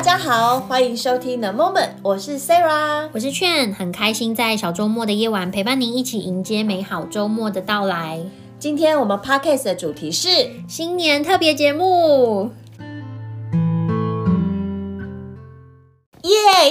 [0.00, 8.18] 大家好，欢迎收听 The Moment，我是 Sarah，我是劝，很开心在小周末的夜晚陪伴您一起迎接美好周末的到来。
[8.58, 10.28] 今天我们 Podcast 的主题是
[10.66, 12.50] 新年特别节目。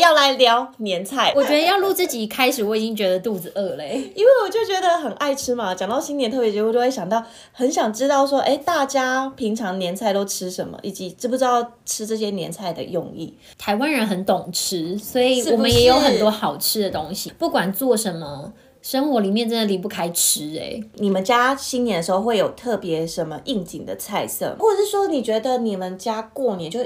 [0.10, 1.32] 要来聊年菜。
[1.36, 5.76] 我觉得要录自己开始，我已经觉得肚子饿了，因为我就觉得很爱吃嘛。
[5.76, 13.32] 讲到新年特别节目，就会想到很想知道说，哎，大家平常年菜都吃什么，以及知不知道吃这些年菜的用意？
[13.60, 17.32] 台湾人很懂吃，所以我们也有很多好吃的东西。
[17.38, 20.58] 不管做什么，生活里面真的离不开吃。
[20.60, 26.80] 哎，你们家新年的时候会有特别什么应景的菜色，或者是说你觉得你们家过年就？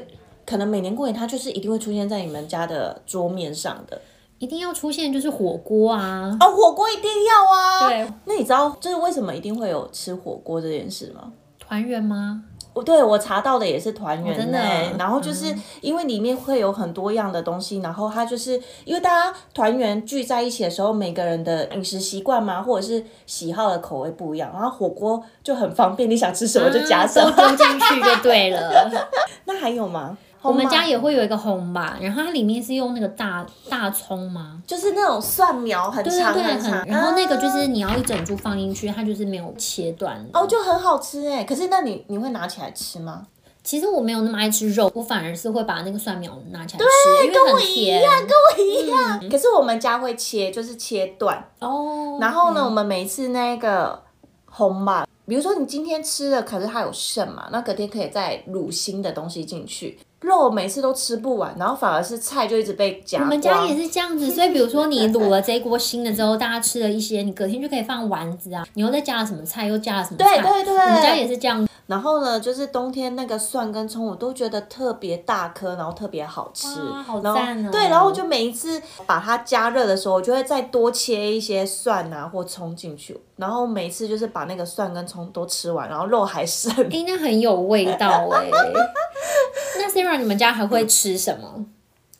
[0.46, 4.02] 可能每年过年，它就是一定会出现在你们家的桌面上的，
[4.40, 6.36] 一定要出现就是火锅啊！
[6.40, 7.88] 哦，火锅一定要啊！
[7.88, 11.32] 对，那你知道就是为什么一定会有吃火锅这件事吗？
[11.60, 12.44] 团圆吗？
[12.74, 14.98] 我对我查到的也是团圆、欸哦，真的。
[14.98, 28.90] 然后就是因为里面会有很多样的东西，嗯、然后它就是因为大家团圆聚在一起的时候，每个人的饮食习惯嘛，或者是喜好的口味不一样，然后火锅就很方便，你想吃什么就加什么，丢进去就对了。
[29.46, 30.18] 那还有吗？
[30.44, 34.62] 我们家也会有一个红吧，然后它里面是用那个大大葱吗？
[34.68, 40.24] 就是那种蒜苗很长很长，然后那个就是你要一整株放进去，它就是没有切断。
[40.34, 41.44] 哦，就很好吃哎！
[41.44, 43.28] 可是那你你会拿起来吃吗？
[43.64, 49.20] 其实我没有那么爱吃肉，我反而是会把那个蒜苗拿起来吃，对，跟我一样，跟我一样。
[49.22, 52.18] 嗯、可是我们家会切，就是切断哦。
[52.20, 54.04] 然后呢，嗯、我们每次那个
[54.46, 59.98] 红吧，比如说你今天吃了，可是它有剩嘛，那隔天可以再卤新的东西进去。
[60.24, 63.20] 肉每次都吃不完，然后反而是菜就一直被夹。
[63.20, 68.66] 我们家也是这样子， 所以比如说你卤了这一锅新的之后，大家吃了一些，你隔天就可以放丸子啊。
[68.74, 70.42] 你又再加了什么菜，又加了什么菜？
[70.42, 71.68] 对对对，我们家也是这样。
[71.86, 76.68] 然后呢，就是冬天那个蒜跟葱，我都觉得特别大颗，然后特别好吃。
[76.82, 77.70] 哇，好赞哦！
[77.72, 83.20] 对，然后我就每一次把它加热的时候，我就会再多切一些蒜啊或葱进去。
[83.36, 86.72] 然后每次就是把那个蒜跟葱都吃完，然后肉还剩。
[86.72, 88.50] 哎，那很有味道哎。
[89.78, 91.66] 那 Sarah，你们家还会吃什么？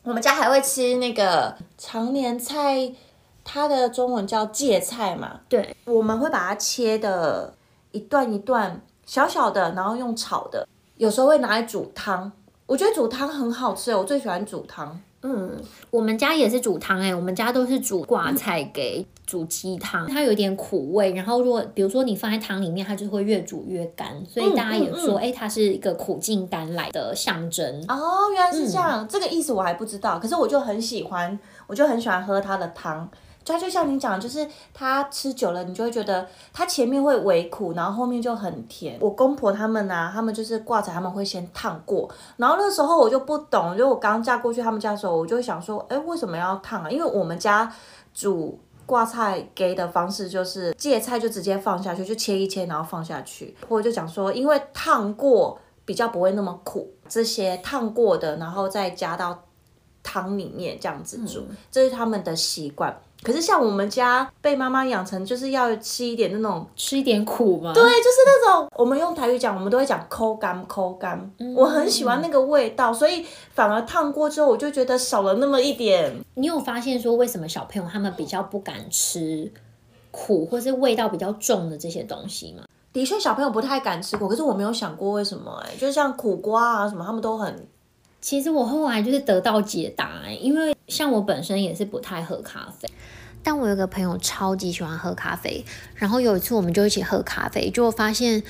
[0.02, 2.92] 我们家还会吃那个常年菜，
[3.42, 5.40] 它的中文叫芥菜嘛。
[5.48, 7.54] 对，我们会把它切的
[7.92, 10.66] 一段一段小小的，然后用炒的，
[10.96, 12.30] 有时候会拿来煮汤。
[12.66, 15.00] 我觉得煮汤很好吃，我最喜欢煮汤。
[15.26, 15.50] 嗯，
[15.90, 21.14] 我们家也是煮汤哎，我们家都是煮挂菜给煮鸡汤，它有一点苦味。
[21.14, 27.82] 然后如果比如说你放在汤里面，它就会越煮越干，所以大家也说哎、嗯嗯嗯，它是一个苦尽甘来的象征。
[27.88, 30.18] 哦，原来是这样，嗯、这个意思我还不知道。
[30.18, 33.08] 可是我就很喜欢，我就很喜欢喝它的汤。
[33.44, 38.98] 它就像你讲，就是它吃久了，你就会觉得它前面会微苦，然后后面就很甜。
[39.00, 42.08] 我公婆他们啊，他们就是挂菜，他们会先烫过。
[42.36, 46.90] 然后那时候我就不懂，就我刚嫁过去他们家的时候，我就想说，哎，为什么要烫啊？
[46.90, 47.70] 因为我们家
[48.12, 53.56] 煮挂菜给的方式就是芥菜就直接放下去，就切一切，然后放下去。
[53.68, 59.42] 我就讲说，因为烫过比较不会那么苦，这些烫过的，然后再加到
[60.04, 62.96] 汤里面这样子煮，嗯、这是他们的习惯。
[63.22, 67.72] 可是像我们家被妈妈养成，就是要吃一点那种吃一点苦嘛。
[67.72, 71.18] 对，就是那种我们用台语讲，我们都会讲抠干抠干。
[71.38, 76.14] 嗯、我很喜欢那个味道，所以反而烫过之后，我就觉得少了那么一点。
[76.34, 79.50] 你有发现说为什么小朋友他们比较不敢吃
[80.10, 82.64] 苦，或是味道比较重的这些东西吗？
[82.92, 87.66] 的确，小朋友不太敢吃苦，可是我没有想过为什么哎、欸，就是像苦瓜啊什么，他们都很。
[88.24, 92.88] 其实我后来就是得到解答、因为像我本身也是不太喝咖啡，
[93.42, 95.62] 但我有个朋友超级喜欢喝咖啡，
[95.94, 98.42] 然后有一次我们就一起喝咖啡，就发现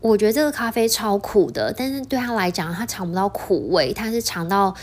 [0.00, 4.74] 我觉得这个咖啡超苦的，但是对他来讲，他尝不到苦味，他是尝到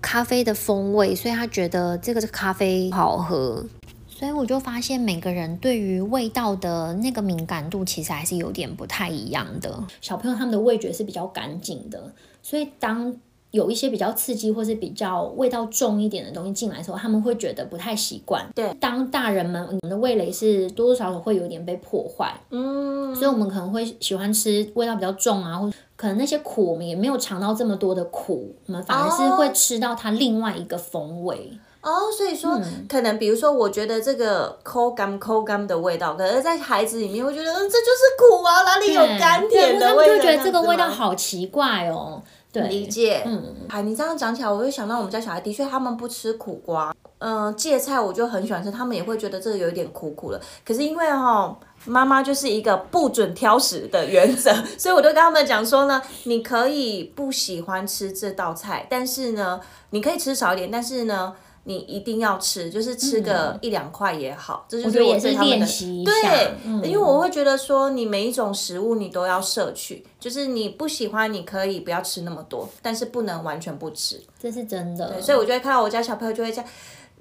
[0.00, 3.66] 咖啡的风味，所以他觉得这个咖啡好喝。
[4.06, 9.82] 所以我就发现每个人对于味道的那个敏感度其实还是有点不太一样的。
[10.00, 13.12] 小朋友他们的味觉是比较干净的，所以当
[13.52, 18.44] 有一些比较刺激或是比较味道重一点的东西进来的时候，他们会觉得不太习惯。
[18.54, 22.34] 对，当大人们，你们的味蕾是多多少少会有点被破坏。
[22.50, 31.52] 嗯，所以我们可能会喜欢吃味道比较重啊，或可能那些苦我们也没有尝到这么多的苦，我们反而是会吃到它另外一个风味。
[31.82, 40.02] 哦，所以说、嗯、可能比如说，我觉得这个口干口干的味道，可是在孩子里面会觉得，嗯，这就是苦啊，哪里有甘甜的味道？
[40.02, 42.22] 他们就觉得这个味道好奇怪哦。
[42.52, 50.40] 对，理解，嗯，哎，你这样讲起来，我就想到我们家小孩的确他们不吃苦瓜，嗯、呃，芥菜我就很喜欢吃，他们也会觉得这个有一点苦苦的。
[50.64, 51.56] 可是因为哈、哦，
[51.86, 59.58] 妈妈就是一个不准挑食的原则， 所以我就跟他们讲说呢，你可以不喜欢吃这道菜，但是呢，
[59.90, 61.34] 你可以吃少一点，但是呢。
[61.64, 65.66] 你一定要吃，就是吃个一两块也好，嗯、这就是我对他们的
[66.04, 75.10] 对、嗯，因为我会觉得说，你每一种食物你都要摄取，就是你不喜欢，你可以不要吃那么多，但是不能完全不吃，这是真的。
[75.10, 76.70] 对，所以我就会看到我家小朋友就会这样。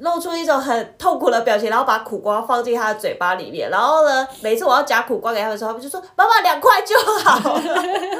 [0.02, 7.60] 露出一种很痛苦的表情，然后把苦瓜放进他的嘴巴里面，然后呢，每次我要夹苦瓜给他的时候，他们就说：“妈妈两块就好。”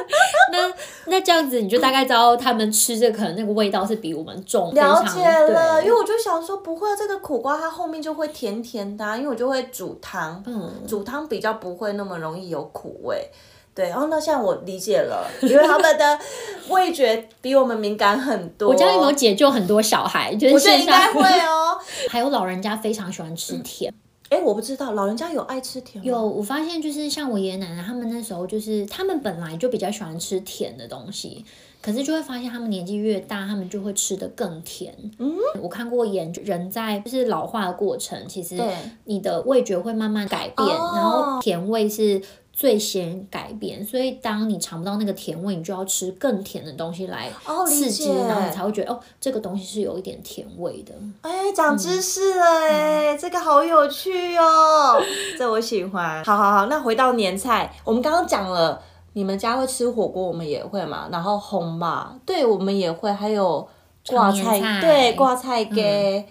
[0.52, 0.72] 那
[1.06, 4.72] 那这样子，你就大概知道他们吃这可能那个味道是比我们重。
[4.74, 13.28] 了解了，因为我就想说，不会，这个苦瓜它后面就会甜甜的，啊，因为我就会煮汤，嗯，煮汤比较不会那么容易有苦味。
[13.74, 16.18] 对，然后那现在我理解了，因为他们的
[16.68, 18.68] 味觉比我们敏感很多。
[18.68, 20.34] 我家有没有解救很多小孩？
[20.36, 21.78] 就是、我觉得应该会哦。
[22.10, 23.92] 还有老人家非常喜欢吃甜。
[24.28, 26.10] 哎、嗯，我不知道老人家有爱吃甜吗？
[26.10, 31.42] 有，我发现就是像我爷爷奶奶他们那时候，就是他们本来就比较喜欢吃甜的东西，
[31.80, 34.94] 可是就会发现他们年纪越大，他们就会吃的更甜。
[35.18, 35.32] 嗯，
[35.62, 38.62] 我看过研究，人在就是老化的过程，其实
[39.04, 42.20] 你的味觉会慢慢改变，然后甜味是。
[42.62, 47.28] 最先改变，所以当你尝不到那个甜味，你就要吃更甜的东西来
[47.66, 50.94] 刺激，哦、然后你才会觉得哦，这个东西是有一点甜味的。
[51.22, 55.02] 哎，长知识了哎、嗯，这个好有趣哦，
[55.36, 56.24] 这我喜欢。
[56.24, 58.80] 好好好，那回到年菜，我们刚刚讲了，
[59.14, 61.08] 你们家会吃火锅，我们也会嘛。
[61.10, 63.68] 然后红嘛，对我们也会，还有
[64.06, 66.24] 挂菜，菜，对挂菜给、嗯、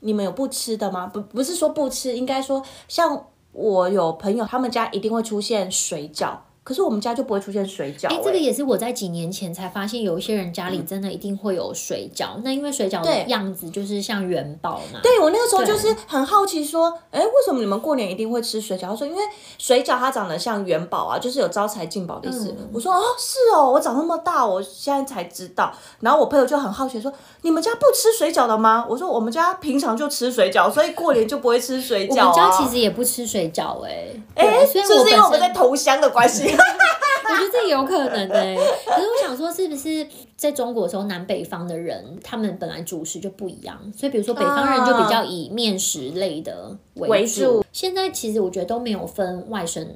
[0.00, 1.08] 你们有不吃的吗？
[1.08, 3.26] 不，不是说不吃，应该说像。
[3.54, 6.36] 我有朋友，他们家一定会出现水饺。
[6.64, 8.08] 可是我们家就不会出现水饺。
[8.08, 12.36] 哎、欸，这个也是我在几年前才发现，有一些人家里真的一定会有水饺。
[12.36, 14.98] 嗯、那因为水饺的样子就是像元宝嘛。
[15.02, 18.88] 对，我那个时候就是很好奇，说，哎、欸，为什么你们过年一定会吃水饺？
[18.88, 19.22] 他说，因为
[19.58, 22.48] 水饺它长得像元宝啊，就是有招财进宝的意思。
[22.58, 25.70] 嗯、我说，哦，是哦，我长那么大，我现在才知道。
[26.00, 27.12] 然后我朋友就很好奇说，
[27.42, 28.86] 你们家不吃水饺的吗？
[28.88, 32.30] 我说，我们家平常就吃水饺，所以过年就不会吃水饺、啊。
[32.30, 36.53] 我们家其实也不吃水饺、欸，哎，哎，是不是因为我们在同乡的关系？
[37.26, 40.06] 我觉得这有可能呢、欸，可是我想说，是不是
[40.36, 47.60] 在中国的时候，南北方的人他们本来主食就不一样，所以比如说北方人就比较以面食类的为主。
[47.60, 49.86] 啊、现在其实我觉得都没有分外省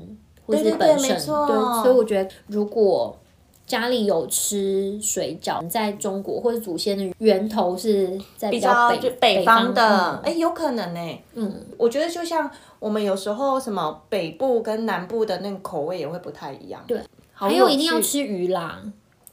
[0.46, 1.08] 或是本省，
[1.46, 3.16] 对，所以我觉得如果
[3.68, 11.22] 家里有吃水饺，在中国或者祖先的源头是在比较北，北方的，哎、嗯欸，有可能呢、欸。
[11.34, 12.50] 嗯，我觉得就像。
[12.80, 16.80] 我们有时候什么北部跟南部的那个口味也会不太一样。
[16.86, 17.02] 对，
[17.34, 18.80] 还有一定要吃鱼啦，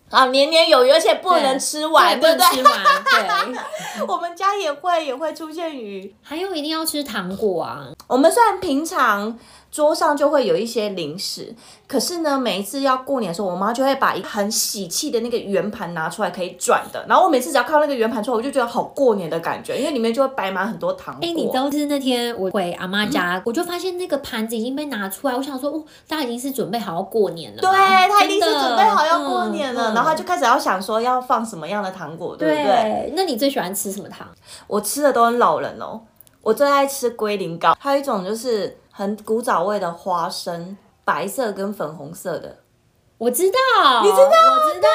[0.09, 2.63] 啊，年年有余，而且不能吃完，对不对？
[2.63, 7.91] 对， 我们家也会也会出现鱼，还有一定要吃糖果啊。
[8.07, 9.37] 我们虽然平常。
[9.75, 11.53] 桌上就会有一些零食，
[11.85, 17.05] 可是呢，每一次要过年的时候，我妈就会把一个很喜气的那个圆盘拿出来，可以转的。
[17.09, 21.19] 然后我每次只要看到那个圆盘出来，我就觉得好过年的感觉，因为里面就会摆满很多糖果。
[21.21, 27.59] 哎、欸，你知道就是那天我回阿妈家、嗯，我就发现那个盘子已经被拿出来，我想说，哦，大家已经是准备好要过年了。
[27.59, 32.63] 对，他一定是准备好要过年了，嗯、然后他就开始要想说要放什么样的糖果，对不？
[32.63, 34.25] 对，那你最喜欢吃什么糖？
[34.67, 35.99] 我吃的都很老人哦，
[36.41, 38.77] 我最爱吃龟苓膏，还有一种就是。
[38.97, 42.59] 很古早味的花生，白色跟粉红色的，
[43.17, 44.87] 我知道，你知道，我知道，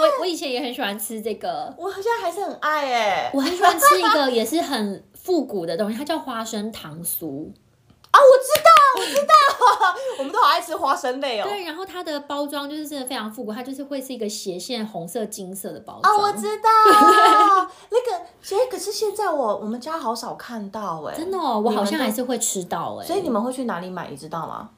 [0.00, 7.46] 我我以前也很喜欢吃这个，我好像还是很爱哎，我很喜欢吃一个也是很复古的东西，它叫花生糖酥。
[8.10, 8.65] 啊，我知道，我
[9.10, 9.34] 知道，
[10.18, 11.44] 我们都好爱吃花生类哦。
[11.48, 16.68] 对，然后它的包装就是真的非常复古，它就是会是一个斜线红色金色的包装哦，我知道，
[17.90, 18.26] 那个。
[18.56, 23.06] 哎，可是现在我我们家好少看到哎，真的哦，我好像还是会吃到哎。
[23.06, 24.08] 所以你们会去哪里买？
[24.08, 24.70] 你知道吗？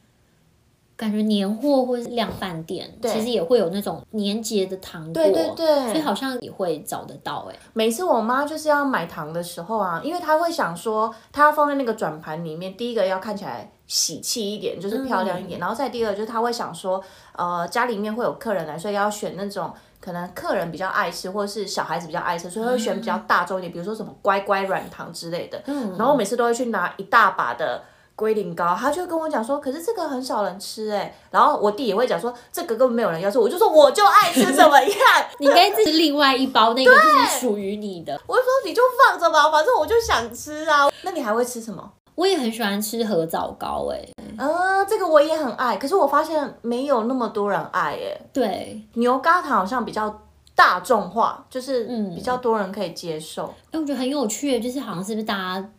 [0.99, 7.57] 感觉年货或是量贩店，其实也会有那种年节的糖果，对对对，所以好像也会找得到哎。
[7.73, 17.01] 每次我妈就是要买糖的时候啊，因为她会想说，她要放在那个转盘里面，第一个要看起来喜气一点，就是漂亮一点，嗯、然后再第二个就是她会想说，
[17.37, 19.73] 呃，家里面会有客人来，所以要选那种。
[20.01, 25.61] 可能客人比较爱吃，或者是小孩子比较爱吃，所以会选比较大众一点，比如说什么乖乖软糖之类的。
[25.67, 25.91] 嗯。
[25.99, 27.83] 然后我每次都会去拿一大把的
[28.19, 31.15] 龟苓膏，他就跟我讲说，可是这个很少人吃哎。
[31.31, 34.99] 然后我弟也会讲说，这个根本没有人要吃，我就说我就爱吃，怎么样？
[35.39, 38.21] 你应该吃另外一包那个就是属于你的。
[38.27, 40.91] 我就说你就放着吧，反正我就想吃啊。
[41.03, 41.93] 那你还会吃什么？
[42.17, 44.05] 我也很喜欢吃合枣糕，哎，
[44.37, 50.23] 啊，这个我也很爱，可是我发现没有那么多人爱，哎，对，牛轧糖好像比较
[50.57, 53.45] 大众化，就是嗯，比较多人可以接受。
[53.67, 55.71] 哎、嗯，我觉得很有趣，就是好像是不是大家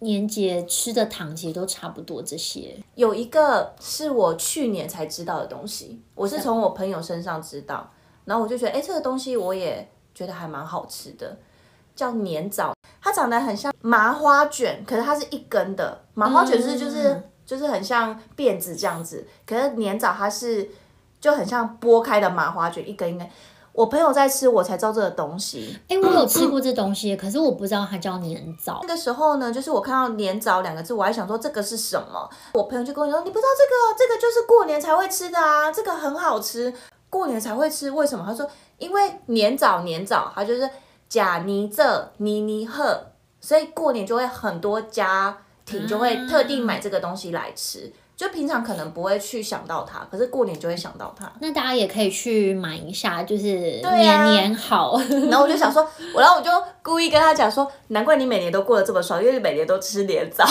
[0.00, 2.22] 年节吃的糖其实都差不多。
[2.22, 7.90] 这些有一个是我去年才知道的东西，我是从我朋友身上知道，
[8.24, 11.36] 然后我就觉得，哎，这个东西我也觉得还蛮好吃的，
[11.96, 20.68] 叫年枣，它长得很像麻花卷，可是它是一根的，麻花卷是就是、嗯、就是很像辫子这样子，可是年枣它是
[21.20, 23.28] 就很像剥开的麻花卷，一根一根。
[23.78, 25.78] 我朋友在吃，我才知道这个东西。
[25.82, 28.80] 哎、欸，我有吃过这东西，可是我不知道它叫年枣。
[28.82, 32.28] 那个时候呢，就是我看到年枣两个字，我还想说这个是什么。
[32.54, 36.74] 我朋友就跟我说：“你不知道这个，这个就是过年才会吃的啊，这个很好吃，
[37.08, 37.88] 过年才会吃。
[37.88, 40.68] 为什么？”他说：“因为年枣，年枣，它就是
[41.08, 43.00] 假尼这尼尼赫，
[43.40, 47.82] 所以过年就会很多家庭就会特地买这个东西来吃。
[47.86, 51.32] 嗯”就平常可能不会去想到它，可是过年就会想到它。
[51.40, 54.90] 那大家也可以去买一下，就是年年好。
[54.90, 56.50] 啊、 然后我就想说，我然后我就
[56.82, 60.44] 故意跟他讲说，难怪你每年都过得这么爽，因为你每年都吃年枣。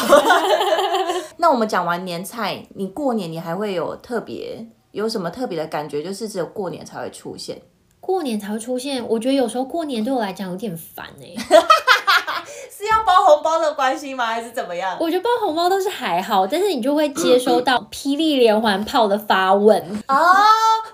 [1.35, 6.01] 那我们讲完年菜，你过年你还会有特别有什么特别的感觉？
[6.01, 7.61] 就是只有过年才会出现，
[7.99, 9.05] 过年才会出现。
[9.05, 11.65] 我觉得有时候过年对我来讲有点烦哎、欸。
[12.69, 14.25] 是要包红包的关系吗？
[14.27, 14.97] 还是怎么样？
[14.99, 20.15] 我觉得包红包都是还好，但是你就会接收到霹雳连环炮的发问哦，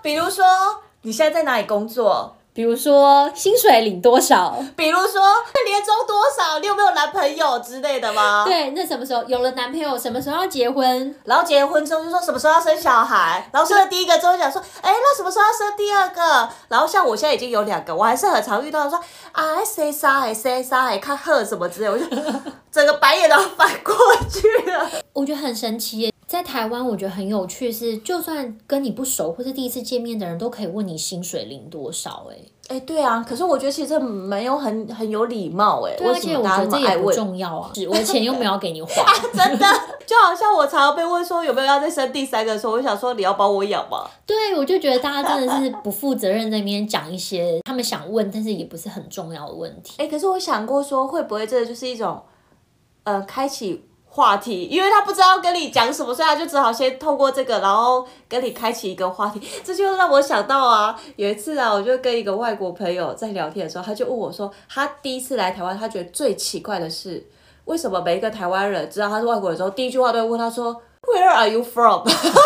[0.01, 0.45] 比如说
[1.01, 2.35] 你现在在哪里工作？
[2.53, 4.63] 比如说薪水领多少？
[4.75, 5.21] 比如说
[5.65, 6.59] 年终多少？
[6.59, 8.43] 你有没有男朋友之类的吗？
[8.45, 9.97] 对，那什么时候有了男朋友？
[9.97, 11.15] 什么时候要结婚？
[11.25, 13.49] 然后结婚之后就说什么时候要生小孩？
[13.51, 16.47] 然后生了第一个之后讲说，哎、欸，那什么时候要生第二个？
[16.67, 18.99] 然后像我现在已经有两个，我还是很常遇到说
[19.31, 22.05] 啊，谁杀哎谁杀哎，看贺什么之类，我就
[22.71, 23.95] 整个白眼都翻过
[24.29, 24.87] 去了。
[25.13, 26.12] 我觉得很神奇耶。
[26.33, 39.65] 在台湾，我觉得很有趣是，就算跟你不熟或是第一次见面的人都可以问你薪水领多少、欸，哎，哎，对啊，可是我觉得其实这没有很很有礼貌、欸，哎，而且我觉得这也不重要啊， 是我的钱又没有给你花， 啊、真的，
[40.07, 44.09] 就好像我常常被问说有没有要再生第三个的时候，我想说你要帮我养吗？
[44.25, 52.19] 对，我就觉得大家真的是不负责任，在那边讲一些他们想问但是也不是很重要的问题，哎，可是我想过说会不会这就是一种，
[53.03, 53.83] 呃，开启。
[54.15, 59.41] 话题，因为他不知道跟你讲什么，所以他就只好先透过这个，然后跟你开启一个话题。
[59.63, 67.25] 这就让我想到啊，有一次啊，我就跟一个外国朋友在聊天的时候，他就问我说，他第一次来台湾，他觉得最奇怪的是，
[67.65, 72.03] 为什么每一个台湾人知道他是外国人之后，第一句话都会问他说，Where are you from？
[72.05, 72.43] 然后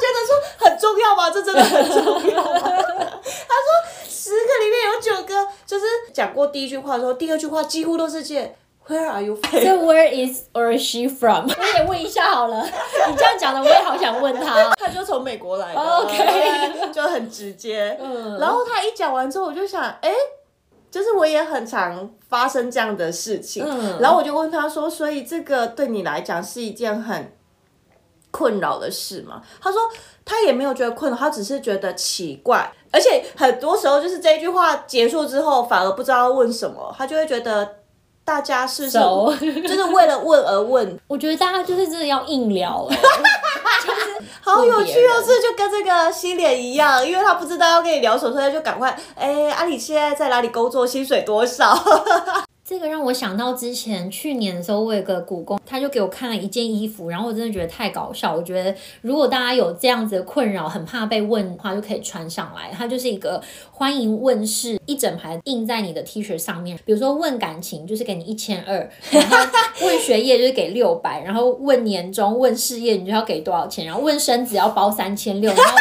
[0.00, 1.30] 觉得说很重要吗？
[1.30, 2.04] 这真的很重
[2.34, 2.42] 要？
[2.42, 3.68] 他说
[4.08, 8.56] 十个里面有九个就是讲过第一句话的时候，第二句话几乎都是借。
[8.88, 9.62] Where are you from?
[9.62, 11.48] So where is or is she from?
[11.48, 14.74] 我也问一下好了，你这样讲的我也好想问他。
[14.74, 17.96] 他就从美国来的，OK， 就很直接。
[18.00, 20.12] 嗯，然后他一讲完之后，我就想，哎，
[20.90, 23.64] 就是我也很常发生这样的事情。
[23.64, 27.32] 嗯，然后我就问他说，所以这个对你来讲是一件很
[28.32, 29.40] 困扰的事吗？
[29.60, 29.80] 他说
[30.24, 37.76] 他也没有觉得困扰，他只是觉得奇怪，而且很多时候就是这句话结束之后，反而不知道要问什么，他就会觉得。
[38.24, 40.98] 大家是说，so, 就是为了问而问。
[41.08, 42.96] 我觉得大家就是真的要硬聊，欸，
[43.84, 50.86] 就是好有趣哦，这就跟这个洗脸一样，因为他不知道要跟你聊什么，所以就赶快，哎，欸，啊，你现在在哪里工作？
[50.86, 51.74] 薪水多少？
[52.72, 58.34] 这个让我想到之前去年的时候，我有个股工，他就给我看了一件衣服，然后我真的觉得太搞笑。
[58.34, 62.70] 我觉得如果大家有这样子的困扰，很怕被问的话，就可以穿上来。
[62.72, 66.78] 它就是一个欢迎问世，一整排印在你的 T 恤上面。
[66.86, 69.36] 比如说问感情，就是给你一千二；然后
[69.86, 73.84] 问学业就是给六百；然后问年终、问事业，你就要给多少钱？
[73.84, 75.52] 然后问生子要包三千六。
[75.52, 75.76] 然后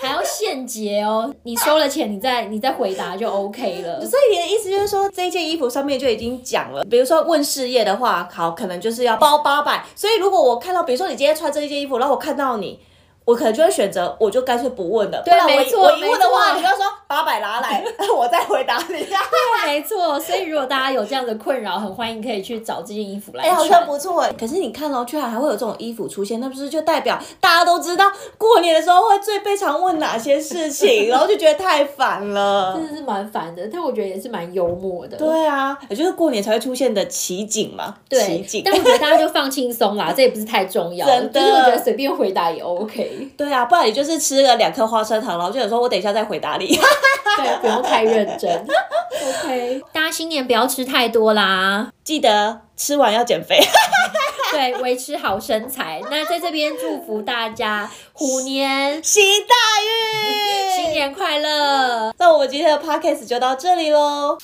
[0.00, 4.00] 还要现结哦，你收了钱，你再你再回答就 OK 了。
[4.00, 9.84] 所以你的意思就是说，这件衣服上面就已经讲了，比如说问事业的话，好，可能就是要包八百。
[9.94, 12.80] 所以如果我看到，比如说你今天穿这一件衣服，然后我看到你。
[13.30, 15.22] 我可能就会选择，我就干脆不问了。
[15.24, 19.04] 对，没错，我一问的话，你就说八百拿来， 我再回答你。
[19.04, 19.16] 对，
[19.66, 20.18] 没错。
[20.18, 23.54] 所以如果大家有这样的困扰，很欢迎可以去找这件衣服来穿。
[23.54, 24.32] 哎、欸，好像不错哎。
[24.32, 32.74] 可是你看哦，居然还会有这种衣服出现，那不是就代表大家都知道过年的时候会最被常问哪些事情，然后就觉得太烦了。
[32.74, 35.16] 真的是蛮烦的，但我觉得也是蛮幽默的。
[35.16, 37.94] 对啊，也就是过年才会出现的奇景嘛。
[38.08, 38.62] 对，奇景。
[38.64, 41.06] 但我觉得大家就放轻松啦， 这也不是太重要。
[41.06, 43.19] 真的，就是我觉得随便回答也 OK。
[43.36, 44.00] 对啊，不然你就。
[44.00, 46.68] 就是吃了两颗花生糖，然后就想说，我等一下再回答你。
[47.36, 48.50] 对，不用太认真。
[49.44, 53.60] OK，大家新年不要吃太多啦，记得吃完要减肥。
[54.52, 56.00] 对，维持好身材。
[56.10, 62.14] 那在这边祝福大家虎年行大运，新年快乐。
[62.16, 64.38] 那我们今天的 Podcast 就到这里喽。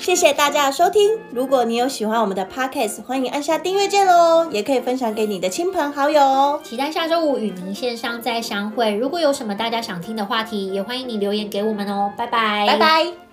[0.00, 1.18] 谢谢大家的收听。
[1.30, 6.60] 如果你有喜欢我们的 podcast，欢迎按下订阅键哦，也可以分享给你的亲朋好友哦。
[6.64, 8.94] 期待下周五与您线上再相会。
[8.94, 12.10] 如果有什么大家想听的话题，也欢迎你留言给我们哦。
[12.16, 13.29] 拜拜，拜拜。